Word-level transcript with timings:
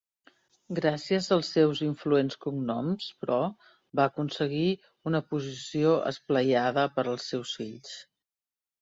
Gràcies 0.77 1.27
als 1.35 1.51
seus 1.57 1.81
influents 1.87 2.39
cognoms, 2.47 3.11
però, 3.21 3.39
va 4.01 4.09
aconseguir 4.13 4.67
una 5.13 5.25
posició 5.37 5.97
esplaiada 6.15 6.91
per 6.99 7.09
als 7.17 7.33
seus 7.33 7.59
fills. 7.63 7.99